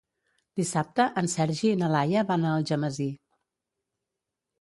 Dissabte 0.59 1.03
en 1.21 1.27
Sergi 1.33 1.69
i 1.71 1.75
na 1.81 1.89
Laia 1.95 2.23
van 2.31 2.47
a 2.47 2.55
Algemesí. 2.61 3.07